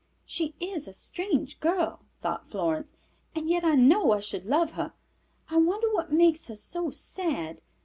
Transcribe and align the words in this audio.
"She 0.25 0.55
is 0.59 0.87
a 0.87 0.93
strange 0.93 1.59
girl," 1.59 1.99
thought 2.23 2.49
Florence, 2.49 2.93
"and 3.35 3.47
yet 3.47 3.63
I 3.63 3.75
know 3.75 4.13
I 4.13 4.19
should 4.19 4.47
love 4.47 4.71
her. 4.71 4.93
I 5.47 5.57
wonder 5.57 5.91
what 5.93 6.11
makes 6.11 6.47
her 6.47 6.55
so 6.55 6.89
sad. 6.89 7.61